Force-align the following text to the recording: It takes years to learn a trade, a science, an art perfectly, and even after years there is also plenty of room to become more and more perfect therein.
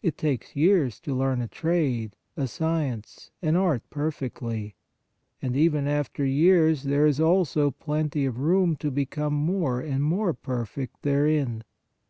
It 0.00 0.16
takes 0.16 0.56
years 0.56 0.98
to 1.00 1.14
learn 1.14 1.42
a 1.42 1.46
trade, 1.46 2.16
a 2.38 2.46
science, 2.48 3.30
an 3.42 3.54
art 3.54 3.82
perfectly, 3.90 4.76
and 5.42 5.54
even 5.54 5.86
after 5.86 6.24
years 6.24 6.84
there 6.84 7.04
is 7.04 7.20
also 7.20 7.70
plenty 7.70 8.24
of 8.24 8.38
room 8.40 8.76
to 8.76 8.90
become 8.90 9.34
more 9.34 9.82
and 9.82 10.02
more 10.02 10.32
perfect 10.32 11.02
therein. 11.02 11.64